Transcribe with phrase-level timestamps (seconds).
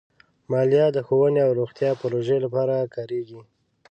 [0.51, 3.39] مالیه د ښوونې او روغتیا پروژو لپاره کارېږي.